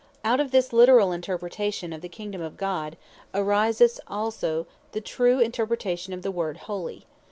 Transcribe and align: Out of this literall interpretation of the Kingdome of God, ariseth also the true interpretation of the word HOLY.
Out 0.23 0.39
of 0.39 0.49
this 0.49 0.69
literall 0.69 1.13
interpretation 1.13 1.93
of 1.93 2.01
the 2.01 2.09
Kingdome 2.09 2.41
of 2.41 2.57
God, 2.57 2.97
ariseth 3.35 3.99
also 4.07 4.65
the 4.93 4.99
true 4.99 5.39
interpretation 5.39 6.11
of 6.11 6.23
the 6.23 6.31
word 6.31 6.57
HOLY. 6.65 7.05